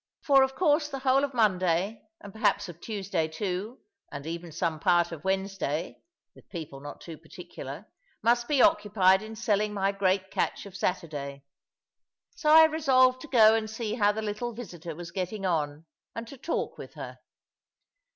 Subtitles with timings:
[0.23, 3.81] For of course the whole of Monday, and perhaps of Tuesday too,
[4.11, 6.01] and even some part of Wednesday
[6.33, 7.85] (with people not too particular),
[8.23, 11.43] must be occupied in selling my great catch of Saturday:
[12.33, 16.27] so I resolved to go and see how the little visitor was getting on, and
[16.29, 17.19] to talk with her.